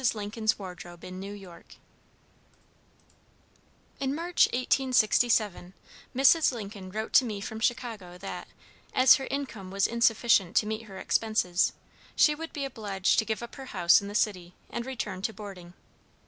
LINCOLN'S 0.15 0.57
WARDROBE 0.57 1.03
IN 1.03 1.19
NEW 1.19 1.33
YORK 1.33 1.75
In 3.99 4.15
March, 4.15 4.47
1867, 4.47 5.75
Mrs. 6.15 6.51
Lincoln 6.51 6.89
wrote 6.89 7.13
to 7.13 7.23
me 7.23 7.39
from 7.39 7.59
Chicago 7.59 8.17
that, 8.17 8.47
as 8.95 9.17
her 9.17 9.27
income 9.29 9.69
was 9.69 9.85
insufficient 9.85 10.55
to 10.55 10.65
meet 10.65 10.85
her 10.85 10.97
expenses, 10.97 11.73
she 12.15 12.33
would 12.33 12.51
be 12.51 12.65
obliged 12.65 13.19
to 13.19 13.25
give 13.25 13.43
up 13.43 13.53
her 13.57 13.65
house 13.77 14.01
in 14.01 14.07
the 14.07 14.15
city, 14.15 14.55
and 14.71 14.87
return 14.87 15.21
to 15.21 15.33
boarding. 15.33 15.75